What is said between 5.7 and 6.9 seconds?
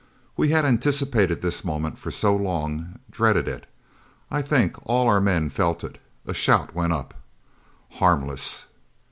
it. A shout